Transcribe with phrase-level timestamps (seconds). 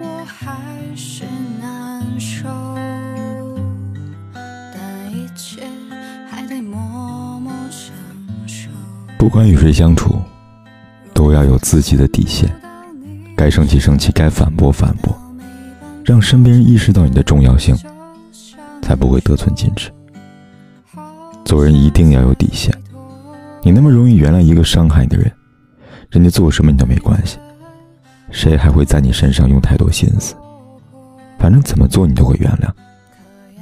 [0.00, 0.56] 我还
[0.96, 1.24] 是
[1.60, 2.48] 难，受。
[9.18, 10.18] 不管与谁相处。
[11.12, 12.50] 都要有自己的底线，
[13.36, 15.14] 该生气生气，该反驳反驳，
[16.02, 17.76] 让身边人意识到你的重要性，
[18.80, 19.90] 才不会得寸进尺。
[21.44, 22.74] 做人一定要有底线，
[23.62, 25.30] 你那么容易原谅一个伤害你的人，
[26.08, 27.36] 人家做什么你都没关系，
[28.30, 30.34] 谁还会在你身上用太多心思？
[31.38, 32.70] 反正怎么做你都会原谅，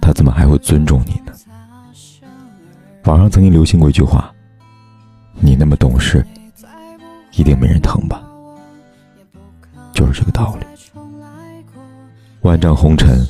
[0.00, 1.32] 他怎么还会尊重你呢？
[3.04, 4.32] 网上曾经流行过一句话
[5.40, 6.24] ：“你那么懂事。”
[7.34, 8.22] 一定没人疼吧？
[9.94, 10.66] 就是这个道理。
[12.42, 13.26] 万丈红尘，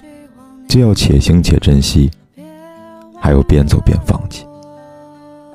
[0.69, 2.11] 既要且行且珍惜，
[3.21, 4.45] 还要边走边放弃。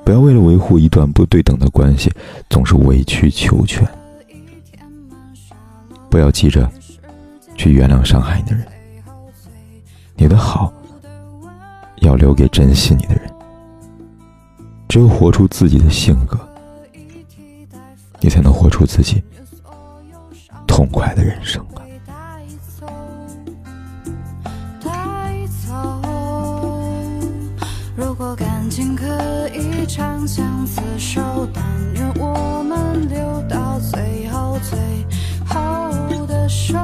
[0.02, 2.10] 不要为了维护一段不对等的关系，
[2.48, 3.86] 总是委曲求全。
[6.10, 6.70] 不要急着
[7.56, 8.66] 去原谅伤害你的人。
[10.16, 10.72] 你的好，
[12.02, 13.32] 要留给珍惜你的人。
[14.88, 16.38] 只有活出自己的性格。
[18.20, 19.22] 你才能活出自己
[20.66, 21.86] 痛快的人生啊！
[27.96, 29.06] 如果感情可
[29.50, 31.64] 以长相厮守，但
[31.94, 34.76] 愿我们留到最后最
[35.46, 35.77] 后
[36.48, 36.78] 守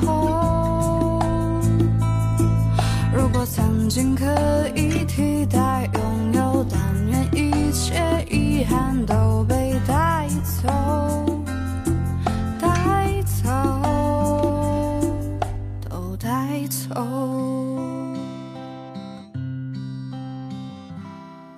[0.00, 1.20] 候。
[3.14, 4.24] 如果曾经可
[4.76, 10.12] 以替代拥有，但愿一切遗憾都被带。
[10.62, 10.68] 走，
[12.60, 13.50] 带走，
[15.88, 17.04] 都带走。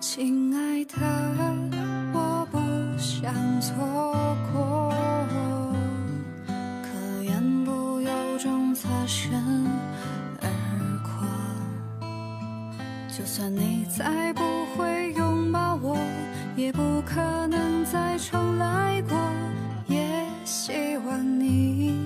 [0.00, 1.43] 亲爱的，
[9.04, 9.30] 擦身
[10.40, 10.48] 而
[11.02, 11.10] 过。
[13.06, 14.42] 就算你再不
[14.74, 15.98] 会拥抱我，
[16.56, 19.14] 也不可能再重来过。
[19.88, 22.00] 也希望你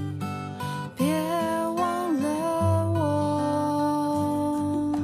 [0.96, 1.06] 别
[1.76, 2.28] 忘了
[2.90, 4.98] 我。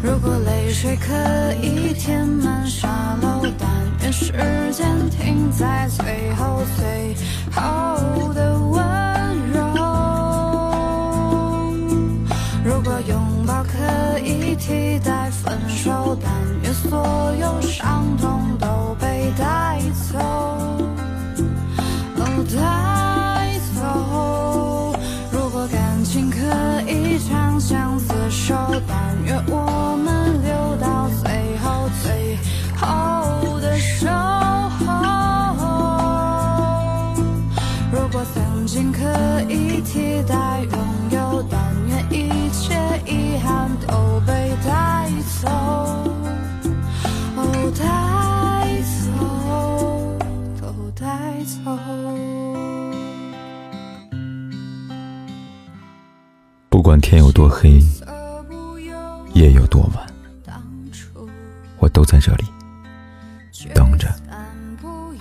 [0.00, 1.12] 如果泪水可
[1.60, 3.68] 以填满沙漏，但
[4.02, 4.30] 愿时
[4.70, 7.16] 间停在最后最
[7.50, 8.53] 后的
[13.84, 19.80] 可以替代分手，但愿所有伤痛都被带
[20.10, 20.18] 走，
[22.16, 22.20] 哦，
[22.54, 24.98] 带走。
[25.30, 26.38] 如果感情可
[26.90, 28.54] 以长相厮守，
[28.88, 29.96] 但愿我。
[29.96, 32.36] 们留到最后最
[32.76, 33.13] 后
[56.94, 57.82] 管天有多黑，
[59.32, 60.06] 夜有多晚，
[61.80, 62.44] 我都在这里
[63.74, 64.06] 等着，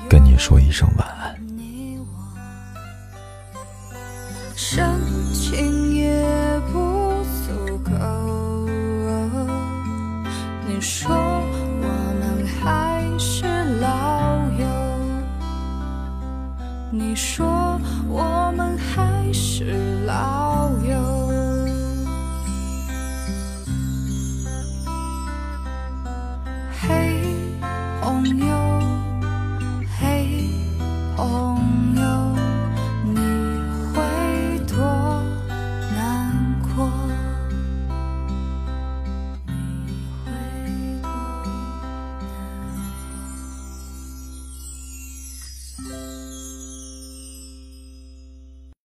[0.08, 1.36] 跟你说一声晚安。
[4.56, 4.88] 深
[5.34, 7.92] 情也不足够。
[10.68, 11.88] 你说我
[12.22, 13.48] 们还是
[13.80, 14.68] 老友，
[16.92, 19.74] 你说我们还是。